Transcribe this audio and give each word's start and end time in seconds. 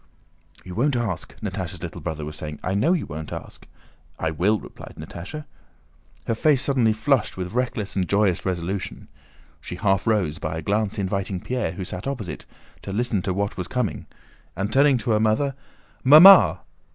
"You 0.65 0.73
won't 0.73 0.95
ask," 0.95 1.39
Natásha's 1.41 1.83
little 1.83 2.01
brother 2.01 2.25
was 2.25 2.35
saying; 2.35 2.59
"I 2.63 2.73
know 2.73 2.93
you 2.93 3.05
won't 3.05 3.31
ask!" 3.31 3.67
"I 4.17 4.31
will," 4.31 4.59
replied 4.59 4.95
Natásha. 4.97 5.45
Her 6.25 6.33
face 6.33 6.63
suddenly 6.63 6.91
flushed 6.91 7.37
with 7.37 7.51
reckless 7.53 7.95
and 7.95 8.09
joyous 8.09 8.43
resolution. 8.43 9.09
She 9.61 9.75
half 9.75 10.07
rose, 10.07 10.39
by 10.39 10.57
a 10.57 10.63
glance 10.63 10.97
inviting 10.97 11.39
Pierre, 11.39 11.73
who 11.73 11.85
sat 11.85 12.07
opposite, 12.07 12.47
to 12.81 12.91
listen 12.91 13.21
to 13.21 13.31
what 13.35 13.57
was 13.57 13.67
coming, 13.67 14.07
and 14.55 14.73
turning 14.73 14.97
to 14.97 15.11
her 15.11 15.19
mother: 15.19 15.53
"Mamma!" 16.03 16.61